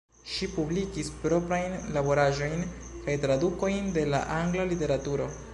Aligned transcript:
Ŝi 0.35 0.47
publikis 0.53 1.11
proprajn 1.25 1.75
laboraĵojn 1.99 2.65
kaj 3.05 3.19
tradukojn 3.27 3.95
de 3.99 4.09
la 4.15 4.27
angla 4.43 4.71
literaturo. 4.75 5.33